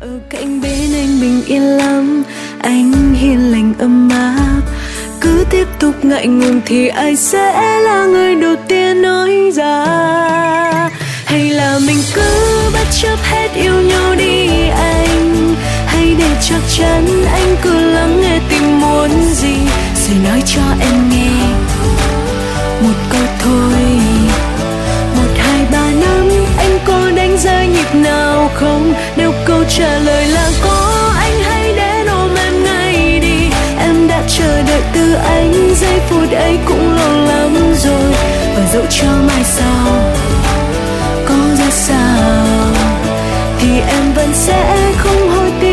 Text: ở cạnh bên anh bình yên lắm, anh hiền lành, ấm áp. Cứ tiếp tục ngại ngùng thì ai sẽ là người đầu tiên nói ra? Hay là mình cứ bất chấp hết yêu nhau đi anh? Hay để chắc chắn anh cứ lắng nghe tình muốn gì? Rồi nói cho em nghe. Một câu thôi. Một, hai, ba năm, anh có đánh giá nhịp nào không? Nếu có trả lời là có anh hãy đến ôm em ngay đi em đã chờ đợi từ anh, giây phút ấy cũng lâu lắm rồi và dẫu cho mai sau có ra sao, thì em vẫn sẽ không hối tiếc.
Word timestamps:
ở 0.00 0.18
cạnh 0.30 0.60
bên 0.60 0.94
anh 0.94 1.20
bình 1.20 1.42
yên 1.46 1.62
lắm, 1.62 2.22
anh 2.62 3.14
hiền 3.14 3.52
lành, 3.52 3.74
ấm 3.78 4.08
áp. 4.08 4.60
Cứ 5.20 5.44
tiếp 5.50 5.66
tục 5.78 6.04
ngại 6.04 6.26
ngùng 6.26 6.60
thì 6.66 6.88
ai 6.88 7.16
sẽ 7.16 7.80
là 7.80 8.06
người 8.06 8.34
đầu 8.34 8.56
tiên 8.68 9.02
nói 9.02 9.50
ra? 9.54 9.86
Hay 11.24 11.50
là 11.50 11.78
mình 11.86 11.98
cứ 12.14 12.22
bất 12.72 12.86
chấp 13.02 13.18
hết 13.22 13.48
yêu 13.54 13.72
nhau 13.72 14.14
đi 14.18 14.48
anh? 14.68 15.54
Hay 15.86 16.14
để 16.18 16.30
chắc 16.48 16.60
chắn 16.78 17.24
anh 17.32 17.56
cứ 17.62 17.72
lắng 17.72 18.20
nghe 18.22 18.38
tình 18.50 18.80
muốn 18.80 19.10
gì? 19.34 19.56
Rồi 20.06 20.16
nói 20.24 20.42
cho 20.46 20.62
em 20.80 21.10
nghe. 21.10 21.30
Một 22.82 22.96
câu 23.10 23.26
thôi. 23.38 23.82
Một, 25.16 25.32
hai, 25.38 25.66
ba 25.72 25.90
năm, 26.00 26.28
anh 26.58 26.78
có 26.84 27.10
đánh 27.16 27.36
giá 27.38 27.64
nhịp 27.64 27.94
nào 27.94 28.50
không? 28.54 28.94
Nếu 29.16 29.32
có 29.44 29.55
trả 29.68 29.98
lời 29.98 30.26
là 30.26 30.50
có 30.64 31.12
anh 31.18 31.40
hãy 31.42 31.72
đến 31.76 32.06
ôm 32.06 32.34
em 32.34 32.64
ngay 32.64 33.20
đi 33.20 33.50
em 33.78 34.08
đã 34.08 34.22
chờ 34.28 34.62
đợi 34.62 34.82
từ 34.94 35.14
anh, 35.14 35.74
giây 35.80 36.00
phút 36.08 36.30
ấy 36.30 36.58
cũng 36.66 36.96
lâu 36.96 37.24
lắm 37.26 37.74
rồi 37.78 38.12
và 38.56 38.66
dẫu 38.72 38.84
cho 38.90 39.08
mai 39.28 39.44
sau 39.44 40.14
có 41.28 41.34
ra 41.58 41.70
sao, 41.70 42.46
thì 43.58 43.80
em 43.80 44.12
vẫn 44.14 44.30
sẽ 44.34 44.92
không 44.96 45.28
hối 45.28 45.52
tiếc. 45.60 45.65